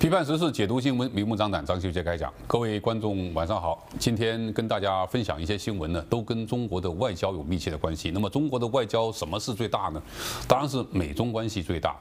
[0.00, 1.62] 批判时事，解读新闻，明目张胆。
[1.62, 3.86] 张秀杰开讲，各位观众晚上好。
[3.98, 8.10] 今天跟大家分享一些新闻呢，都跟中国的外交有密切的关系。
[8.10, 10.02] 那么中国的外交什么事最大呢？
[10.48, 11.94] 当然是美中关系最大。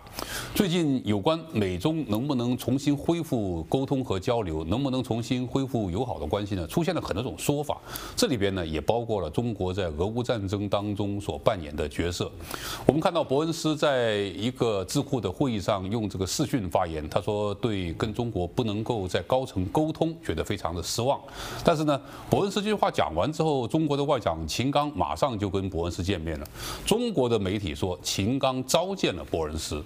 [0.56, 6.66] 最近有关美中能不能重新恢复沟通和交流，能不能重新恢复友好的关系呢？
[6.68, 7.78] 出现了很多种说法。
[8.16, 12.32] 这里边呢，也包括了中国在俄乌战争当中所扮演的角色。
[12.86, 17.89] 我们看到伯恩斯在一个智库的会议上用这个视讯发言，他说对。
[17.94, 21.20] 跟中国不能够在高层沟通，觉得非常的失望。
[21.64, 26.48] 但是呢，伯恩斯这句话讲完之后，中国的外长秦刚马上就跟伯恩斯见面了。
[26.86, 29.84] 中国的媒体说，秦刚召见了伯恩斯。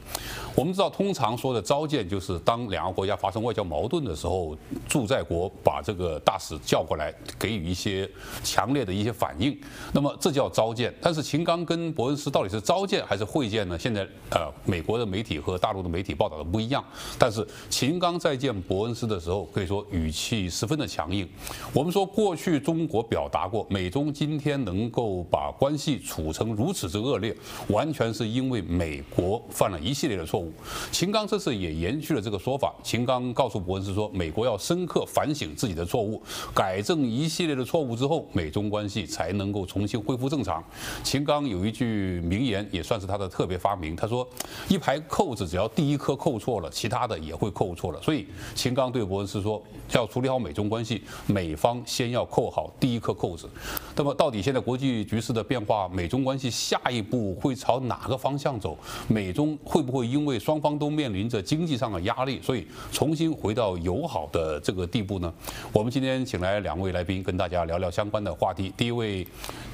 [0.55, 4.55] 我们知道，通常说的召见就是当两个国家发生外交矛盾的时候，
[4.87, 8.07] 驻在国把这个大使叫过来，给予一些
[8.43, 9.57] 强烈的一些反应。
[9.93, 10.93] 那么这叫召见。
[11.01, 13.79] 但是秦刚跟伯恩斯到底是召见还是会见呢？
[13.79, 16.83] 现在呃，美国的媒体和大陆的媒体报道的不一样。
[17.17, 17.92] 但是秦。
[17.93, 21.29] 秦刚在见伯恩斯的时候，可以说语气十分的强硬。
[21.71, 30.51] 我们说，过去中国表达过，美中今天能够把关系处成如此之恶劣，完全是因为美国犯了一系列的错误。
[30.91, 32.73] 秦刚这次也延续了这个说法。
[32.81, 36.19] 秦刚告诉伯恩斯说，美国要深刻反省自己的错误，
[36.51, 40.63] 改正一系列的错误之后，美中关系才能够重新恢复正常。
[41.03, 43.95] 秦刚有一句名言，也算是他的特别发明。
[43.95, 44.27] 他说
[44.67, 53.49] ：“一排扣子，只要第一颗扣错了，其他的也会扣错。”错了，所以秦刚对伯恩斯说，要处理好美中关系，美方先要扣好第一颗扣子。
[53.93, 58.77] 那么，到底现在国际局势的变化，美中关系下一步会朝哪个方向走？
[59.09, 65.33] 美中会不会因为双方都面临着经济上的压力，所以重新回到友好的这个地步呢？
[65.73, 68.73] 我们今天请来两位来宾，跟大家聊聊相关的话题。
[68.77, 69.27] 第一位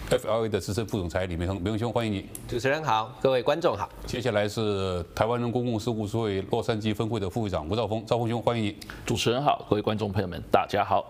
[0.09, 2.25] ，FLA 的资深副总裁李明恒，明亨兄，欢迎你。
[2.47, 3.87] 主持人好，各位观众好。
[4.07, 8.03] 接下来是台湾人公共事务协会洛杉矶分会的副会长吴兆峰。
[8.07, 8.75] 兆峰兄，欢迎你。
[9.05, 11.05] 主持人好，各位观众朋友们，大家好。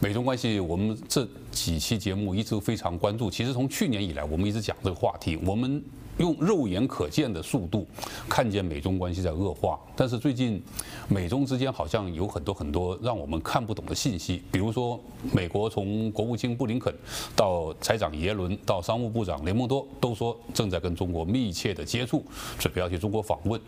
[0.00, 3.30] 美中关系，我们这几期节目一直非常关注。
[3.30, 5.38] 其实从去年以来，我们一直讲这个话题。
[5.46, 5.82] 我们。
[6.18, 7.84] 用肉眼可见的速度
[8.28, 10.62] 看见美中关系在恶化，但是最近
[11.08, 15.00] 美中之间好像有很多很多让我们看不懂的信息，比如说
[15.32, 16.94] 美国从国务卿布林肯
[17.34, 22.24] 到财长耶伦到商务部长雷蒙多都说正在跟中国密切的接触，
[22.60, 23.60] 准备要去中国访问。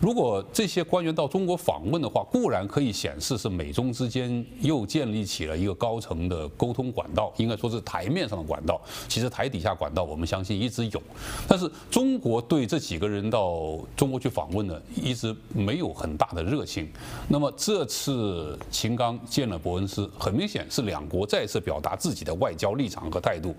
[0.00, 8.80] 如果这些官员到中国访问的话，固然可以显示是美中之间又建立起了一个高层的沟通管道，应该说是台面上的管道。
[9.08, 11.02] 其实台底下管道我们相信一直有，
[11.48, 11.70] 但是。
[11.90, 16.88] 中国对这几个人到中国去访问呢，一直没有很大的热情。
[17.28, 23.54] 那么这次秦刚见了伯恩斯，很明显是两国再次表达自己的外交立场和态度。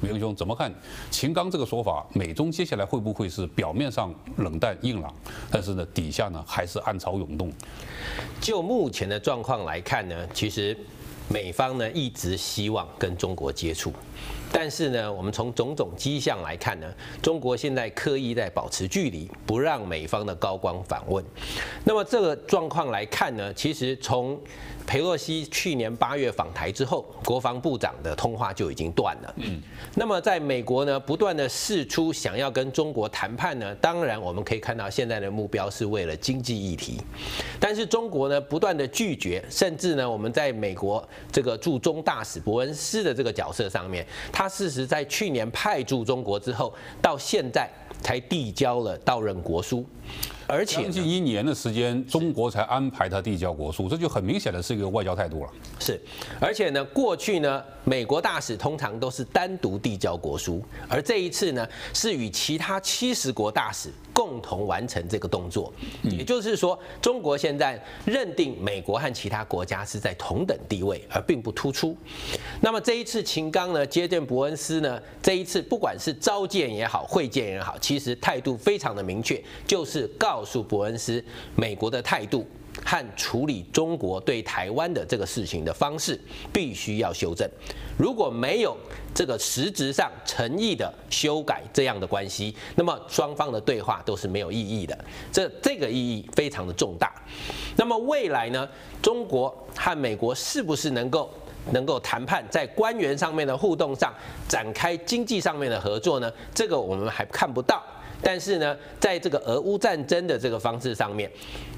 [0.00, 0.72] 明兄怎么看
[1.10, 2.04] 秦刚这个说法？
[2.12, 5.14] 美中接下来会不会是表面上冷淡硬朗，
[5.50, 7.52] 但是呢底下呢还是暗潮涌动？
[8.40, 10.76] 就目前的状况来看呢，其实
[11.28, 13.92] 美方呢一直希望跟中国接触。
[14.52, 16.86] 但是呢，我们从种种迹象来看呢，
[17.20, 21.22] 中国现在刻意在保持距离，不让美方的高官访问。
[21.84, 24.40] 那么这个状况来看呢，其实从
[24.86, 29.34] 佩洛西去年八月访台之后，国防部长的通话就已经断了。
[29.38, 29.60] 嗯。
[29.96, 37.02] 那么在美国呢，不断的试出想要跟中国谈判呢，当然我们可以看到现在的目标是为了经济议题，
[37.58, 44.05] 但是中国呢不断的拒绝，甚至呢我们在美国这个驻中大使伯恩斯的这个角色上面。
[44.32, 47.68] 他事实在去年派驻中国之后，到现在
[48.02, 49.84] 才递交了到任国书。
[50.48, 55.50] 而且将近一年的时间，中国才安排他递交国书，这就很明显的是一个外交态度了。
[55.80, 56.00] 是，
[56.40, 65.72] 而且呢，过去呢，美国大使通常都是单独递交国书，而这一次呢，是与其他七十国大使共同完成这个动作。
[66.02, 71.96] 也就是说，中国现在认定美国和其他国家是在同等地位，而并不突出。
[72.60, 80.06] 那么这一次秦刚呢接见伯恩斯呢，这一次不管是召见也好，会见也好，其实态度非常的明确，就是是。
[80.18, 81.22] 告诉伯恩斯，
[81.54, 82.46] 美国的态度
[82.84, 86.18] 和处理中国对台湾的这个事情的方式
[86.52, 87.48] 必须要修正。
[87.98, 88.76] 如果没有
[89.14, 94.98] 这个实质上诚意的修改这样的关系，那么双方的对话都是没有意义的。
[95.32, 97.14] 这这个意义非常的重大。
[97.76, 98.68] 那么未来呢？
[99.00, 101.30] 中国和美国是不是能够
[101.72, 104.12] 能够谈判，在官员上面的互动上
[104.48, 106.30] 展开经济上面的合作呢？
[106.54, 107.82] 这个我们还看不到。
[108.22, 111.30] 但是呢，在这个俄乌战争的这个方式上面，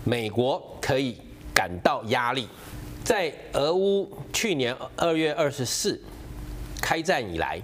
[0.04, 1.16] 美国可以
[1.54, 2.48] 感到压力。
[3.04, 5.98] 在俄乌去年二月二十四
[6.80, 7.60] 开战以来，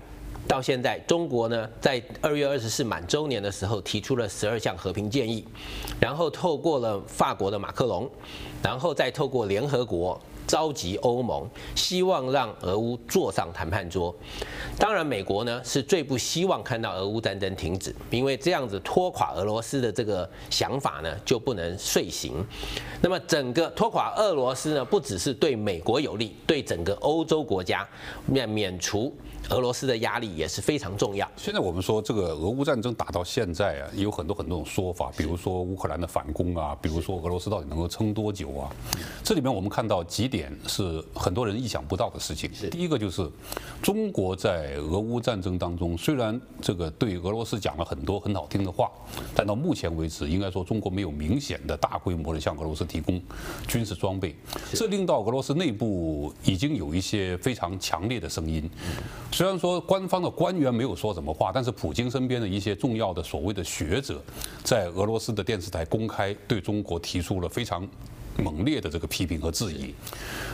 [0.49, 5.44] 到现在，中国呢在二月二十四满周年的时候提出了十二项和平建议，
[6.00, 8.11] 然后透过了法国的马克龙，
[8.62, 10.21] 然后再透过联合国。
[10.46, 14.14] 召集欧盟，希望让俄乌坐上谈判桌。
[14.79, 22.44] 当然，美国呢是最不希望看到俄乌战争停止，因为这样子拖垮俄罗斯的这个想法呢就不能遂行。
[23.00, 27.87] 那么，整个拖垮俄罗斯呢，不只是对美国有利，对整个欧洲国家
[28.26, 29.14] 免免除。
[29.50, 31.29] 俄罗斯的压力也是非常重要。
[31.37, 38.70] 现在我们说这个俄乌战争打到现在啊，有很多很多种说法，比如说乌克兰的反攻啊，比如说俄罗斯到底能够撑多久啊？
[39.23, 42.50] 这里面我们看到几点是很多人意想不到的事情。
[42.70, 43.31] 第一个就是
[43.82, 48.90] 中国在俄乌战争当中，虽然这个对俄罗斯讲了很多很好听的话，
[49.35, 53.20] 但到目前为止，应该说中国没有明显的大规模的向俄罗斯提供
[53.69, 54.35] 军事装备，
[54.73, 58.69] 这令到俄罗斯内部已经有一些非常强烈的声音。
[59.34, 64.22] 虽然说官方的官员没有说什么话，但是普京身边的一些重要的所谓的学者，
[64.62, 67.84] 在俄罗斯的电视台公开对中国提出了非常。
[68.42, 69.94] 猛烈的这个批评和质疑，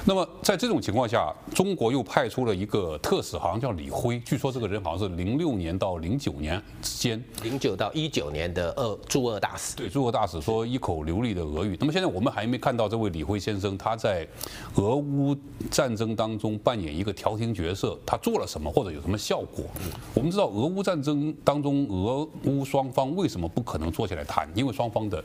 [0.04, 9.74] 那么在这种情况下，中国又派出了一个特使，好像叫李辉，据说这个人好像是零六年到零九年之间，零九到一九年的俄驻俄大使。
[9.76, 11.76] 对，驻俄大使说一口流利的俄语。
[11.80, 14.26] 那么现在我们还没看到这位李辉先生他在
[14.74, 15.34] 俄乌
[15.70, 19.64] 战争当中扮演一个调停角色，他做了什么或者有什么效果？
[20.12, 24.46] 我们知道俄乌战争当中，俄乌双方为什么不可能坐下来谈？
[24.54, 25.24] 因为双方的。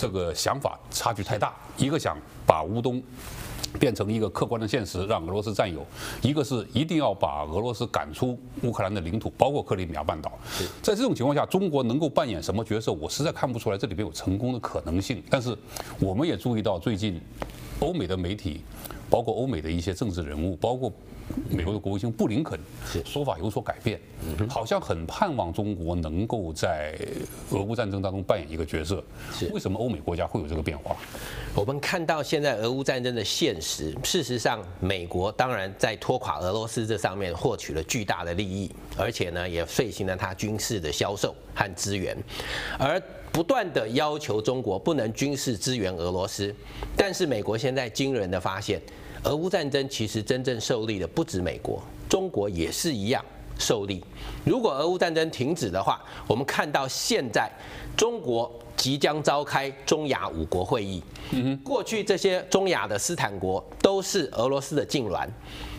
[0.00, 2.16] 这个想法差距太大，一个想
[2.46, 3.02] 把乌东
[3.78, 5.82] 变成一个客观的现实，让俄罗斯占有；
[6.22, 10.32] 一个是一定要把俄罗斯赶出乌克兰的领土，包括克里米亚半岛。
[10.80, 12.90] 在这种情况下，中国能够扮演什么角色？
[12.92, 15.22] 我实在看不出来这里边有成功的可能性。
[15.28, 15.54] 但是，
[15.98, 17.20] 我们也注意到最近
[17.80, 18.62] 欧美的媒体，
[19.10, 20.90] 包括欧美的一些政治人物，包括。
[21.48, 22.58] 美国的国务卿布林肯
[23.04, 24.00] 说法有所改变，
[24.48, 26.96] 好像很盼望中国能够在
[27.50, 29.02] 俄乌战争当中扮演一个角色。
[29.52, 30.96] 为什么欧美国家会有这个变化？
[31.54, 42.16] 我们看到现在俄乌战争的现实，事实上，美国当然在拖垮俄罗斯这上面获取了巨大的利益，而且呢，也遂行了它军事的销售和资源，
[42.78, 43.00] 而
[43.32, 46.54] 不断的要求中国不能军事支援俄罗斯。
[46.96, 48.80] 但是美国现在惊人的发现。
[49.24, 53.24] 俄乌战争其实真正受力的不止美国，中国也是一样
[53.58, 54.02] 受力。
[54.44, 57.50] 如果俄乌战争停止的话，我们看到现在
[57.96, 61.02] 中国即将召开中亚五国会议。
[61.62, 65.28] 过去这些中亚的斯坦国都是俄罗斯的痉挛，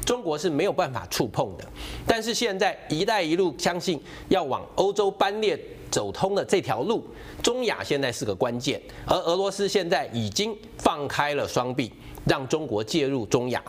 [0.06, 1.66] 中国是没有办法触碰的。
[2.06, 4.00] 但是现在“一带一路”相信
[4.30, 5.60] 要往欧洲班列
[5.90, 7.04] 走通的这条路，
[7.42, 11.92] 中亚现在是个关键，而俄罗斯现在已经放开了双臂。
[12.26, 13.64] 让中国介入中亚，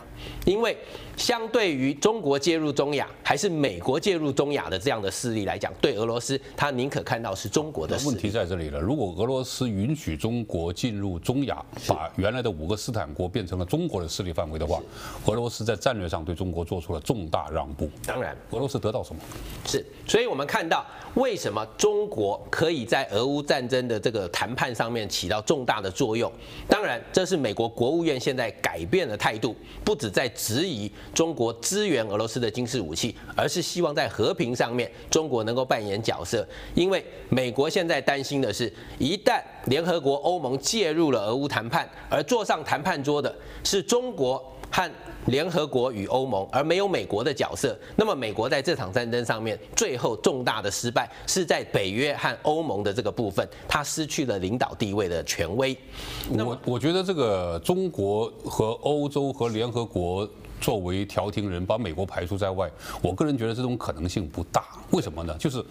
[0.45, 0.77] 因为
[1.17, 8.11] 相对于中国介入中亚，还是美国介入中亚的这样的势力来讲，对俄罗斯，他宁可看到是中国的势力。
[8.11, 14.79] 问题在这里了，如果俄罗斯允许中国进入中亚，把原来的五个斯坦国变成了中国的势力范围的话，
[15.25, 17.89] 俄罗斯在战略上对中国做出了重大让步。
[18.05, 19.21] 当然，俄罗斯得到什么？
[19.65, 20.85] 是，所以我们看到
[21.15, 26.31] 为什么中国可以在俄乌战争的这个谈判上面起到重大的作用。
[26.67, 28.43] 当然，这是美国国务院现在。
[28.43, 29.55] 在改变了态度，
[29.85, 36.47] 不止在质疑中国支援俄罗斯的军事武器，而是希望在和平上面中国能够扮演角色。
[36.75, 44.91] 因为美国现在担心的是，一旦联合国、欧盟介入了俄乌谈判，而坐上谈判桌的是中国和。
[45.27, 47.79] 联合国与欧盟，而没有美国的角色。
[47.95, 55.73] 那么，美国在这场战争上面，最后重大的失败是在北约和欧盟的这个部分，它失去了领导地位的权威。
[56.29, 60.29] 我我觉得这个中国和欧洲和联合国
[60.63, 64.63] 作为调停人，把美国排除在外，我个人觉得这种可能性不大。
[64.91, 65.35] 为什么呢？
[65.37, 65.63] 就是。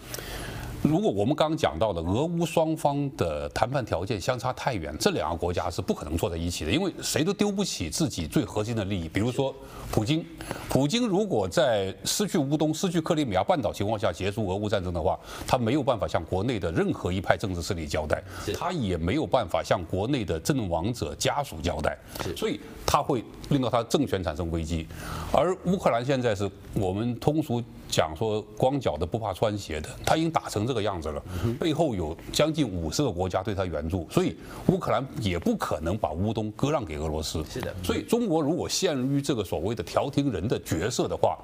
[0.83, 9.07] 如果我们刚刚讲到的俄乌双方的谈判条件相差太远，这两个国家是不可能坐在一起的，因为谁都丢不起自己最核心的利益。
[9.07, 9.55] 比如说，
[9.89, 10.25] 普京，
[10.67, 18.21] 普京如果在失去乌东、失去克里米亚半岛情况下结束俄乌战争的话，他没有办法向国内的任何一派政治势力交代，
[18.53, 21.97] 他也没有办法向国内的阵亡者家属交代，
[22.35, 24.85] 所以他会令到他政权产生危机。
[25.31, 31.23] 而乌克兰现在是我们通俗讲说光脚的不怕穿鞋的，他已经打成这个样子了，
[31.59, 34.35] 背后有将近五十个国家对他援助，所以
[34.67, 37.43] 乌克兰也不可能把乌东割让给俄罗斯。
[37.49, 41.37] 是的，所以中国如果陷入这个所谓的调停人的角色的话，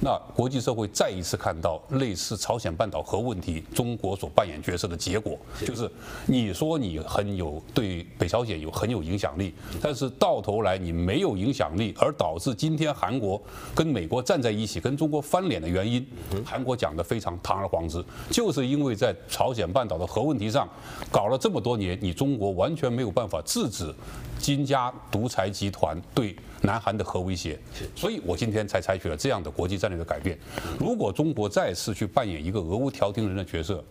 [0.00, 5.90] 那国际社会再一次看到类似朝鲜半岛核问题，中国所扮演角色的结果，就是
[6.26, 13.40] 你说你很有对北朝鲜有很有影响力，但是到头来你没有影响力，而导致今天韩国
[13.74, 16.06] 跟美国站在一起跟中国翻脸的原因，
[16.44, 20.68] 韩国讲得非常堂而皇之，就是因为在朝鲜半岛的核问题上
[21.10, 23.92] 搞了这么多年，你中国完全没有办法制止
[24.38, 27.58] 金家独裁集团对南韩的核威胁，
[27.94, 30.38] 所以我今天才采取了这样的国际战略的改变。
[30.78, 33.82] 如果中国再次去扮演一个俄乌调停人的角色，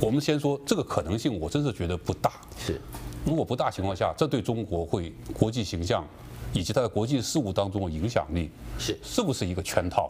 [0.00, 2.32] 我们先说这个可能性，我真是觉得不大。
[2.58, 2.80] 是，
[3.24, 6.04] 如果不大情况下，这对中国会国际形象
[6.52, 10.08] 以及它在国际事务当中的影响力，是是不是一个圈套？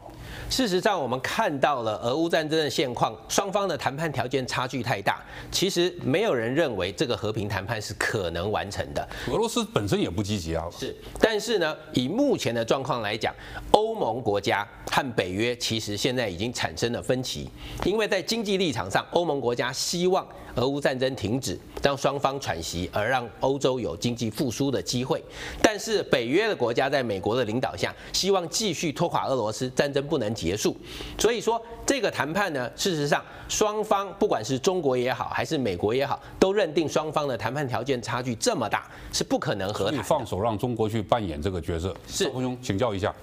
[0.51, 5.23] 事实上，我们看到了俄乌战争的现况，双方的谈判条件差距太大。
[5.51, 9.07] 其实没有人认为这个和平谈判是可能完成的。
[9.31, 10.67] 俄罗斯本身也不积极啊。
[10.71, 13.35] 是，但是呢，以目前的状况来讲，
[13.73, 17.49] 欧盟国家和北约其实现在已经产生了分歧，
[17.85, 20.27] 因为在经济立场上，欧盟国家希望
[20.59, 25.23] 俄乌战争停止，让双方喘息，而让欧洲有经济复苏的机会。
[25.63, 30.77] 但是北约的国家在美国的领导下，希望继续拖垮俄罗斯，战争不能结束，
[31.17, 39.99] 所以说这个谈判呢，事实上双方不管是中国也好，还是美国也好，都认定双方的谈判条件差距这么大，是不可能和谈。
[39.99, 41.95] 你放手让中国去扮演这个角色。
[42.09, 43.15] 是，赵兄，请教一下，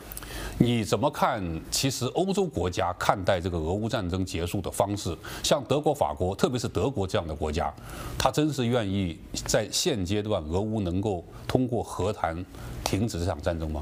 [0.58, 1.44] 你怎么看？
[1.70, 7.74] 其实欧洲国家看待这个俄乌战争结束的方式，像德国、法国，特别是德国这样的国家，
[8.18, 12.44] 他真是愿意在现阶段俄乌能够通过和谈
[12.86, 13.82] 停止这场战争吗？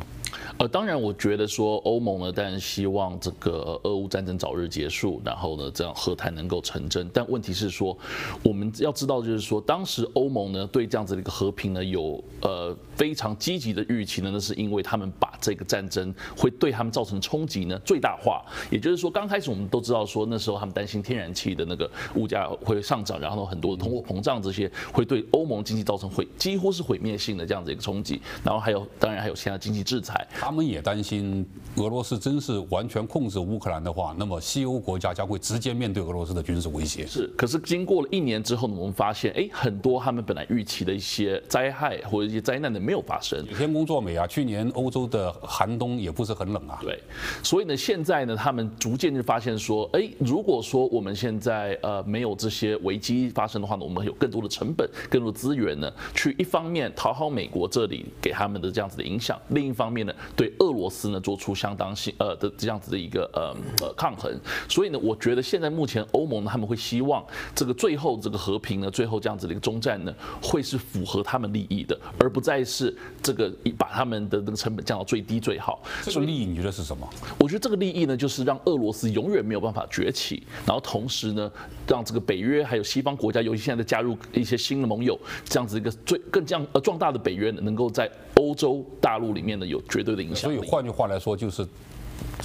[0.58, 7.08] 呃，当然，我觉得说欧盟呢，当然希望这个俄乌战争早日结束，然后呢，这样和谈能够成真。
[7.14, 7.96] 但问题是说，
[8.44, 15.12] 我们要知道，就是说，当时欧盟呢对这样子的一个和平呢有呃非常积极的预期呢，那是因为他们
[15.44, 18.42] 这个战争会对他们造成冲击呢最大化。
[18.72, 28.22] 也就是说，刚开始我们都知道说，那时候他们担心天然气的那个物价会上涨，然后很多的通货膨胀这些会对欧盟经济造成毁几乎是毁灭性的这样子一个冲击。
[28.42, 30.26] 然后还有，当然还有其他经济制裁。
[30.32, 31.46] 他们也担心，
[31.76, 37.06] 俄罗斯真是完全控制乌克兰的话，那么西欧国家将会直接面对俄罗斯的军事威胁。
[37.06, 43.46] 是，可是经过了一年之后呢，我们发现，哎，很多他们本来预期的一些灾害或者一些灾难呢，没有发生。
[43.58, 46.80] 天公作美啊，去年欧洲的寒冬也不是很冷啊。
[46.82, 47.02] 对，
[47.42, 64.34] 所以呢，现在呢，他们逐渐就发现说，哎，如果说我们现在呃没有这些危机发生的话呢，我们有更多的成本、更多的资源呢，去一方面讨好美国这里给他们的这样子的影响，另一方面呢，对俄罗斯呢做出相当性呃的这样子的一个呃呃抗衡，
[64.68, 67.24] 所以呢，我觉得现在目前欧盟呢他们会希望
[67.56, 75.82] 这个最后这个和平呢，最后这样子的一个终战呢，会是符合他们利益的，而不再是这个把他们的那个成本降到最低最好。
[76.04, 77.10] 这个利益你觉得是什么？
[77.40, 81.52] 我觉得这个利益呢，就是让俄罗斯永远没有办法崛起，然后同时呢，
[81.88, 90.70] 让这个北约还有西方国家，尤其现在在加入一些新的盟友，这样子一个最更这样呃壮大的北约呢，能够在欧洲大陆里面呢有绝对的影响所以。
[90.70, 91.66] 换句话来说，就是。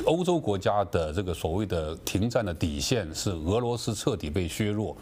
[0.05, 4.97] 欧洲国家的这个所谓的停战的底线是俄罗斯彻底被削弱，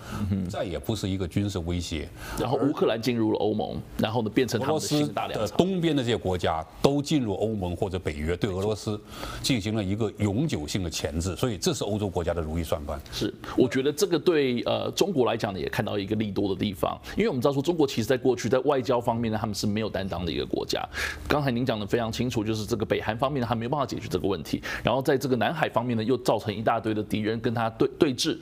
[0.49, 2.08] 再也不是一个军事威胁。
[2.38, 8.99] 然后乌克兰进入了欧盟，然后呢变成俄罗斯的东边的这些国家都进入欧盟或者北约，对俄罗斯
[9.42, 11.37] 进行了一个永久性的钳制。
[11.37, 12.99] 所以这是欧洲国家的如意算盘。
[13.12, 20.82] 是，我觉得这个对呃中国来讲呢，也看到一个利多的地方，因为我们知道说中国其实在过去在外交方面呢，他们是没有担当的一个国家。
[21.28, 24.55] 刚才您讲的非常清楚，就是这个北韩方面呢，还没有办法解决这个问题。
[24.82, 28.36] 然后在这个南海方面呢，又造成一大堆的敌人跟他对对峙，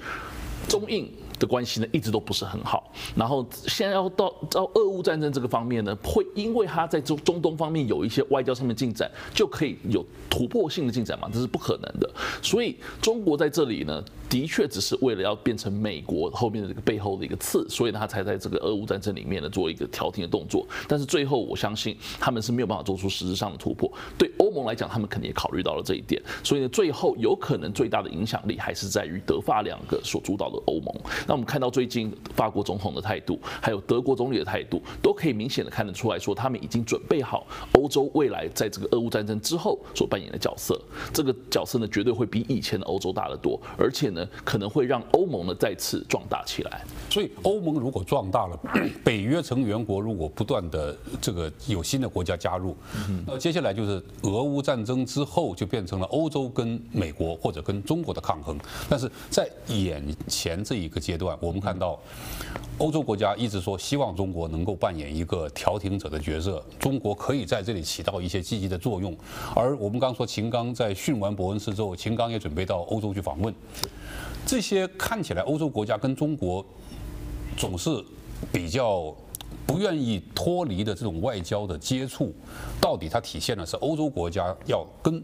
[0.68, 2.92] 中印的关系呢一直都不是很好。
[3.14, 11.28] 然后现在要到到俄乌战争这个方面呢，会因为他在中中东方面有一些外交上面进展，就可以有突破性的进展嘛？
[11.32, 12.10] 这是不可能的。
[12.42, 14.02] 所以中国在这里呢。
[14.26, 20.66] 的确只是为了要变成美国后面的这个背后的一个刺，所以他才在这个俄乌战争里面呢做一个调停的动作。
[20.88, 23.88] 但是最后，我相信他们是没有办法做出实质上的突破。
[24.18, 26.20] 对欧盟来讲，他们肯定也考虑到了这一点。
[26.42, 30.92] 所以呢，最后有可能最大的影响力还是在于德法两个所主导的欧盟。
[31.26, 40.80] 那我们看到最近法国总统的态度，还有德国总理的态度，都可以明显的看得出来说，他们已经准备好欧洲未来在这个俄乌战争之后所扮演的角色。
[41.12, 44.24] 这个角色呢，绝对会比以前的欧洲大得多，而且呢。
[44.44, 48.58] 可能会让欧盟呢再次壮大起来，所以欧盟如果壮大了，
[49.02, 52.76] 北约成员国如果不断的这个有新的国家加入，
[53.26, 58.58] 那接下来就是俄乌战争之后就变成了欧洲跟美国或者跟中国的抗衡。
[58.88, 61.96] 但是在眼前这一个阶阶段，我们看到
[62.78, 69.16] 欧洲国家一直说希望中国能够扮演一个调停者的角色，中国可以在这里起到一些积极的作用。
[69.54, 73.54] 而我们刚说秦刚在训完伯恩斯之后，秦刚也准备到欧洲去访问，
[74.44, 76.64] 这些看起来欧洲国家跟中国
[77.56, 78.04] 总是
[78.52, 79.14] 比较
[79.64, 82.34] 不愿意脱离的这种外交的接触，
[82.80, 85.22] 到底它体现的是欧洲国家要跟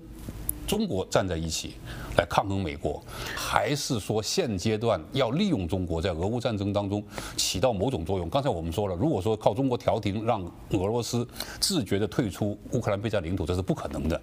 [0.68, 1.74] 中国站在一起
[2.20, 3.02] 来抗衡美国，
[3.34, 7.02] 还是说现阶段要利用中国在俄乌战争当中
[7.34, 8.28] 起到某种作用？
[8.28, 11.26] 刚才我们说了，如果说靠中国调停让俄罗斯
[11.58, 14.20] 自觉地退出乌克兰被占领土，这是不可能的。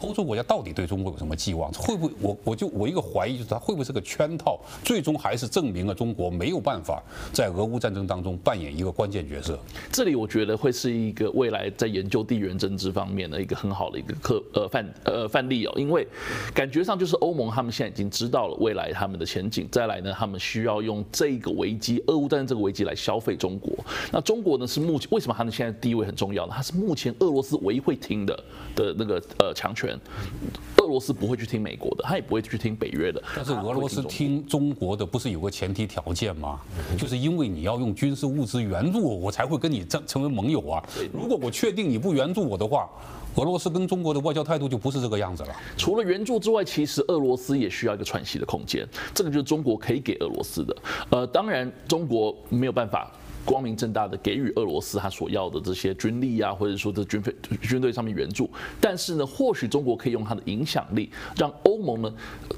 [0.00, 1.72] 欧洲国家到底对中国有什么寄望？
[1.72, 4.60] 会不会我我就我一个怀疑就是它会不会是个圈套？
[4.84, 9.58] 最终还是证明了中国没有办法在俄乌战争当中扮演一个关键角色。
[9.90, 15.72] 这里我觉得会是一个未来在研究地缘政治方面的一个很好的一个课呃范呃范例哦。
[15.76, 16.06] 因为
[16.52, 23.72] 感觉上就是欧盟他们现在已经知道了未来他们的前景，再来呢，他们需要用这个危机，俄乌战争这个危机来消费中国。
[24.10, 26.52] 那中国呢是目前为什么他们现在地位很重要呢？
[26.56, 29.96] 他是目前俄罗斯唯一会听的的那个呃强权。
[30.78, 33.22] 俄罗斯不会去听美国的，他也不会去听北约的。
[33.36, 36.58] 但是俄罗斯听中国的不是有个前提条件吗？
[36.98, 40.82] 就是因为你要用军事物资援助我，我才会跟你成成为盟友啊。
[41.12, 42.90] 如果我确定你不援助我的话。
[43.36, 45.56] 俄罗斯跟中国的外交态度就不是这个样子了。
[45.76, 50.76] 除了援助之外，其实俄罗斯也需要一个喘息的空间，这个就是中国可以给俄罗斯的。
[51.10, 53.10] 呃，当然中国没有办法。
[53.44, 58.48] 光明正大的给予俄罗斯他所要的这些军力啊，或者说这军费、军队上面援助，
[58.80, 62.14] 但是呢，或许中国可以用它的影响力，让欧盟呢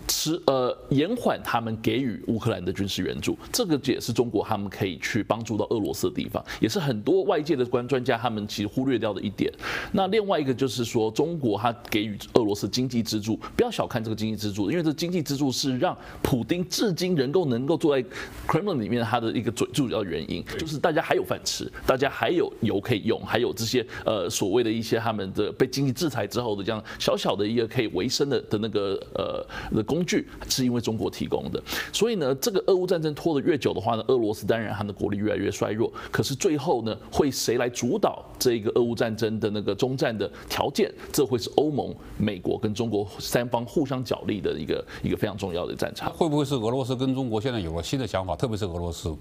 [0.06, 9.52] 迟呃延缓他们给予乌克兰的军事援助，这个也是中国他们可以去帮助到俄罗斯的地方，也是很多外界的关专家他们其实忽略掉的一点。
[9.92, 18.06] 那另外一个就是说，中国它给予俄罗斯经济支柱，不要小看这个经济支柱，因为这经济支柱是让普丁至今能够能够坐在
[18.46, 20.73] Kremlin 里面他的一个最主要原因，就是。
[20.78, 31.62] 大家还有饭吃，大家还有油可以用，还有这些呃所谓的一些他们的被经济制裁之后的这样小小的一个可以维生的的那个呃的工具，是因为中国提供的。
[31.92, 35.92] 所以呢，这个俄乌战争拖得越久的话呢，俄罗斯当然它的国力越来越衰弱。
[36.10, 40.92] 可是最后呢，会谁来主导这个俄乌战争的那个终战的条件？
[41.12, 46.12] 这会是欧盟、美国跟中国三方互相角力的一个一个非常重要的战场。
[46.12, 48.36] 会不会是俄罗斯跟中国现在有了新的想法？
[48.36, 49.14] 特别是俄罗斯，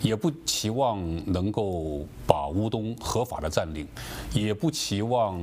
[0.00, 0.95] 也不期望。
[1.26, 3.86] 能够把乌东合法的占领，
[4.32, 5.40] 也不期望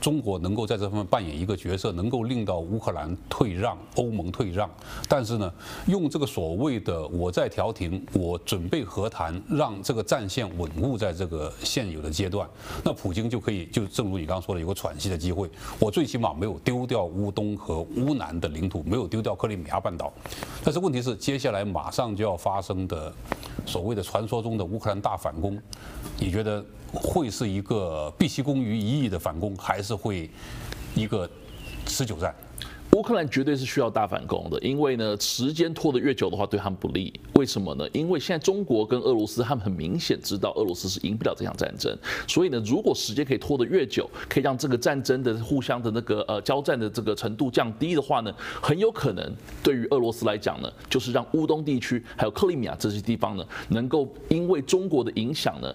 [0.00, 4.70] 中国能够在这方面扮演一个角色，能够令到乌克兰退让、欧盟退让。
[5.08, 5.52] 但是呢，
[5.86, 12.48] 用这个所谓的“我在调停，我准备和谈”，让这个战线稳固在这个现有的阶段，
[12.84, 15.48] 那普京就可以就正如你刚刚说的，有个喘息的机会。
[15.78, 20.12] 我最起码没有丢掉乌东和乌南的领土，没有丢掉克里米亚半岛。
[20.62, 23.12] 但是问题是，接下来马上就要发生的。
[23.66, 25.60] 所谓的传说中的乌克兰大反攻，
[26.18, 30.30] 你觉得会是一个毕其功于一役的反攻，还是会
[30.94, 31.28] 一个
[31.86, 32.34] 持久战？
[32.94, 37.12] 乌克兰绝对是需要大反攻的，因为呢，时间拖得越久的话，对他们不利。
[37.34, 37.84] 为什么呢？
[37.92, 41.96] 因为现在中国跟俄罗斯，他们很明显知道俄罗斯是赢不了这场战争，
[42.28, 55.74] 所以呢，如果时间可以拖得越久，可以让这个战争的互相的那个呃交战的这个程度降低的话呢，很有可能对于俄罗斯来讲呢，就是让乌东地区还有克里米亚这些地方呢，能够因为中国的影响呢，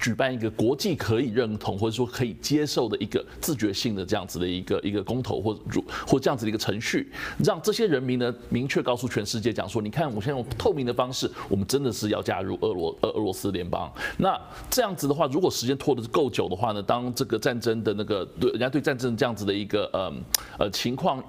[0.00, 5.60] 举办一个国际可以认同或者说可以接受的一个自觉性的这样子的一个一个公投或者
[6.06, 7.10] 或这样子的一个程序，
[7.44, 13.92] 让这些人民呢明确告诉全世界讲说，你看我现在用透明的方式，我们真的是要加入俄罗俄俄罗斯联邦。
[14.16, 14.38] 那
[14.70, 20.12] 这样子的话，如果时间拖得够久的话呢，当这个战争的那个对人家对战争这样子的一个呃
[20.58, 21.22] 呃情况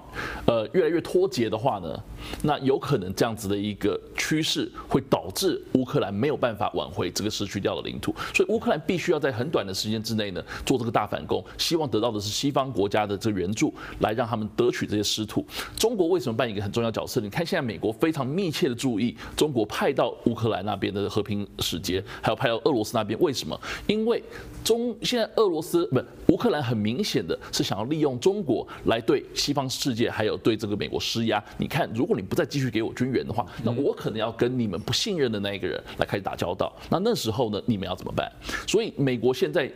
[0.46, 2.02] 呃越来越脱节的话呢，
[2.42, 8.14] 那有可能这样子的一个趋势会导致乌克兰没有办法挽回这个失去掉的领土。
[8.40, 15.44] 所以乌克兰必须要在很短的时间之内呢做这个大反攻，希望得到的是西方国家的这个援助，来让他们得取这些失土。
[15.76, 17.20] 中国为什么扮演一个很重要角色？
[17.20, 23.60] 你看现在美国非常密切的注意中国派到乌克兰那边的和平使节，还有派到俄罗斯那边，为什么？
[23.86, 24.22] 因为
[24.64, 31.44] 中现在俄罗斯不乌克兰很明显的是想要利用中国来对西方世界还有对这个美国施压。
[31.58, 36.74] 你看，如果你不再继续给我军援的话，那我可能要跟你们不信任的那一个人来开始打交道。
[36.88, 38.29] 那那时候呢，你们要怎么办？
[38.66, 39.70] 所以美国现在。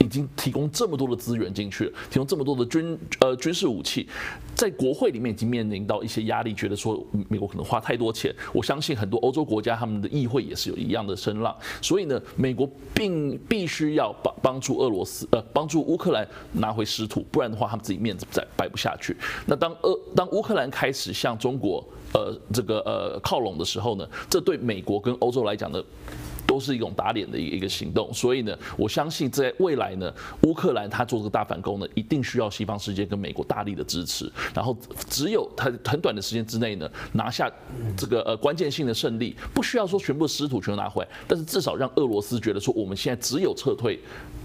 [0.00, 4.08] 已经提供这么多的资源进去了，提供这么多的军呃军事武器，
[4.54, 8.34] 在国会里面已经面临到一些压力，觉得说美国可能花太多钱。
[8.52, 19.16] 我相信很多欧洲国家他们的议会也是有一样的声浪，所以呢，美国并必须要帮帮助俄罗斯呃帮助乌克兰拿回失土，不然的话他们自己面子再摆不下去。
[19.46, 25.82] 那当俄当乌克兰开始向中国呃这个呃靠拢的时候呢，这对美国跟欧洲来讲呢，
[26.58, 34.76] 都是一种打脸的一个行动，所以呢，我相信在未来呢，乌克兰他做这个大反攻呢，一定需要西方世界跟美国大力的支持，然后
[35.08, 37.48] 只有他很短的时间之内呢，拿下
[37.96, 44.00] 这个呃关键性的胜利，不需要说全部失土全都拿回来，但是至少让俄罗斯觉得说我们现在只有撤退，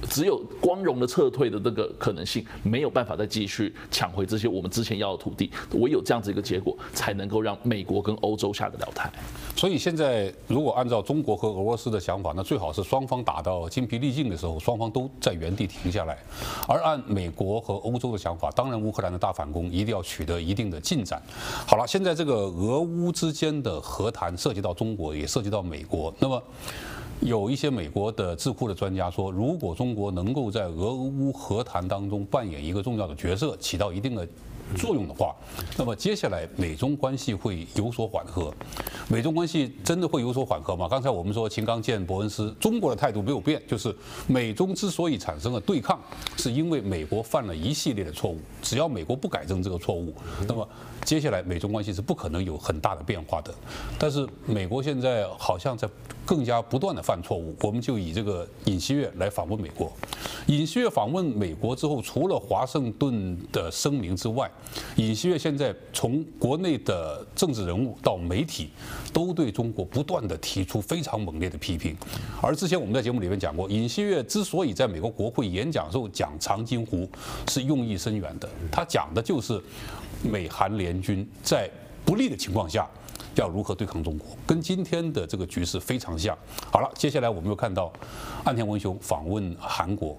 [0.07, 9.11] 只有光荣的撤退的这个可能性，没有办法再继续抢回这些我们之前要的土地，唯有这样子一个结果，才能够让美国跟欧洲下得了台。
[9.55, 16.17] 所以现在如果按照中国和俄罗斯的想法，那最好是双方打到筋疲力尽的时候，双方都在原地停下来。
[16.67, 21.21] 而按美国和欧洲的想法，当然乌克兰的大反攻一定要取得一定的进展。
[21.65, 26.13] 好了，现在这个俄乌之间的和谈涉及到中国，也涉及到美国。
[26.19, 26.43] 那么
[27.21, 34.27] 有一些美国的智库的专家说，如果中国能够在俄乌和谈当中扮演一个重要的角色，起到一定的
[34.73, 35.35] 作用的话，
[35.77, 38.53] 那么接下来美中关系会有所缓和。
[39.09, 40.87] 美中关系真的会有所缓和吗？
[40.89, 43.95] 刚才我们说秦刚见伯恩斯，中国的态度没有变，就是
[44.27, 45.99] 美中之所以产生了对抗，
[46.37, 48.39] 是因为美国犯了一系列的错误。
[48.61, 50.13] 只要美国不改正这个错误，
[50.47, 50.67] 那么
[51.03, 53.53] 接下来美中关系是不可能有很大的变化的。
[53.99, 55.87] 但是美国现在好像在
[56.25, 57.53] 更加不断的犯错误。
[57.61, 59.91] 我们就以这个尹锡悦来访问美国，
[60.47, 64.49] 尹锡悦访问美国之后，除了华盛顿的声明之外，
[64.95, 68.69] 尹锡悦现在从国内的政治人物到媒体，
[69.11, 71.95] 都对中国不断地提出非常猛烈的批评。
[72.41, 77.07] 而之前我们在节目里面讲过，尹锡悦之所以在美国国会演讲时候讲长津湖，
[77.47, 78.49] 是用意深远的。
[78.71, 79.61] 他讲的就是
[80.23, 81.69] 美韩联军在
[82.05, 82.87] 不利的情况下
[83.35, 86.37] 要如何对抗中国，跟今天的这个局势非常像。
[86.71, 87.91] 好了，接下来我们又看到
[88.43, 90.17] 岸田文雄访问韩国。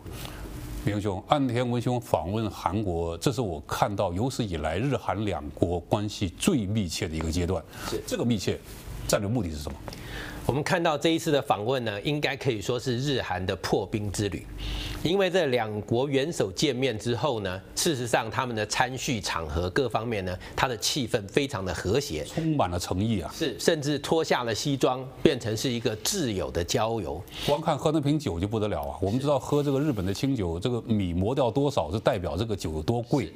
[0.87, 7.65] 明兄，岸田文雄访问韩国，这是我看到有史以来日韩两国关系最密切的一个阶段。
[8.07, 8.61] 这个密切，
[9.07, 9.77] 战略目的是什么？
[10.47, 14.47] 我们看到这一次的访问呢，应该可以说是日韩的破冰之旅，
[15.03, 27.23] 因为这两国元首见面之后呢，事实上他们的餐叙场合各方面呢，他的气氛非常的和谐，充满了诚意啊，是甚至脱下了西装，变成是一个挚友的郊游。
[27.47, 28.99] 光看喝那瓶酒就不得了啊！
[29.01, 33.33] 我们知道喝这个日本的清酒，这个米磨掉多少是代表这个酒有多贵，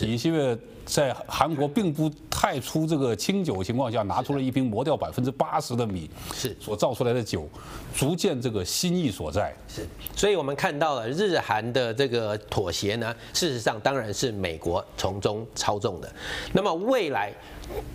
[0.00, 0.56] 尹锡悦。
[0.84, 2.10] 在韩国并不
[2.42, 7.48] 太出这个清酒的情况下，拿出了一瓶磨掉百分之八十的米，是所造出来的酒，
[7.94, 9.54] 逐渐这个心意所在。
[9.68, 16.12] 是，所以我们看到了日韩的这个妥协呢，事实上当然是美国从中操纵的。
[16.52, 17.32] 那么未来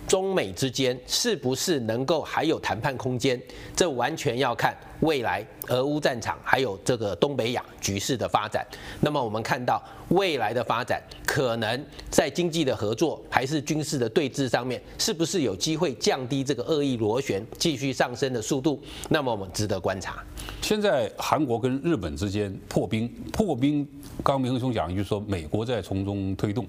[0.06, 3.38] 中美之间是不是能够还有谈判空间？
[3.76, 4.74] 这完全要看。
[5.00, 8.66] 未来俄乌战场还有这个东北亚局势的发展，
[9.00, 18.80] 那么我们看到未来的发展，可能在经济的合作还是军事的对峙上面，是不是有机会降低这个恶意螺旋继续上升的速度？
[19.08, 20.22] 那么我们值得观察。
[20.60, 23.86] 现在韩国跟日本之间破冰，破冰，
[24.24, 26.66] 刚明兄讲一句说美国在从中推动，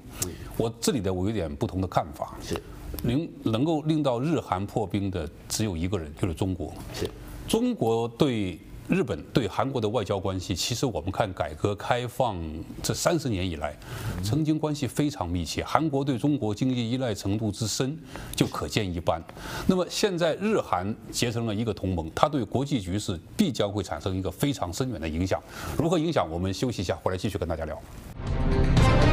[0.55, 2.61] 我这里的我有点不同的看法，是
[3.03, 7.09] 能能够令到日韩破冰的只有一个人，就是中国，是。
[7.49, 12.37] 中国对日本、对韩国的外交关系，其实我们看改革开放
[12.83, 13.75] 这三十年以来，
[14.23, 15.63] 曾经关系非常密切。
[15.63, 17.97] 韩国对中国经济依赖程度之深，
[18.35, 19.19] 就可见一斑。
[19.65, 25.41] 那么现在日韩结成了一个同盟，它对国际局势必将会产生一个非常深远的影响。
[25.75, 26.29] 如何影响？
[26.29, 29.08] 我们休息一下，回来继续跟大家聊。